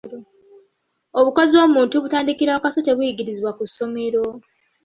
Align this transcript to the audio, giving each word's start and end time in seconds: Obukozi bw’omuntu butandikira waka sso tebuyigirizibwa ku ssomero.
Obukozi 1.19 1.51
bw’omuntu 1.53 1.95
butandikira 2.03 2.55
waka 2.55 2.69
sso 2.71 2.79
tebuyigirizibwa 2.85 3.51
ku 3.57 3.63
ssomero. 3.69 4.23